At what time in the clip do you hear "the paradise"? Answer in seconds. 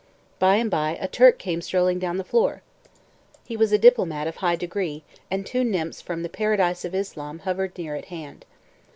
6.23-6.83